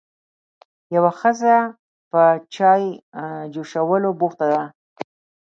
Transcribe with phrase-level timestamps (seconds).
[0.95, 1.55] یوه ښځه
[2.11, 2.21] په
[2.55, 2.81] چای
[3.53, 4.63] جوشولو بوخته وه.